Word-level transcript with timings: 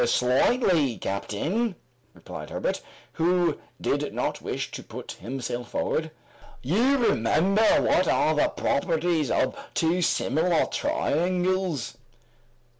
"Slightly, 0.03 0.97
captain," 0.97 1.75
replied 2.15 2.49
Herbert, 2.49 2.81
who 3.11 3.59
did 3.79 4.15
not 4.15 4.41
wish 4.41 4.71
to 4.71 4.81
put 4.81 5.11
himself 5.11 5.69
forward. 5.69 6.09
"You 6.63 6.97
remember 6.97 7.61
what 7.83 8.07
are 8.07 8.33
the 8.33 8.49
properties 8.49 9.29
of 9.29 9.55
two 9.75 10.01
similar 10.01 10.65
triangles?" 10.65 11.97